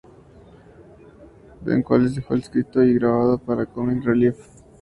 Bean", 1.61 1.77
el 1.77 1.83
cual 1.83 2.09
fue 2.23 2.39
escrito 2.39 2.81
y 2.81 2.95
grabado 2.95 3.37
para 3.37 3.67
Comic 3.67 4.03
Relief. 4.03 4.35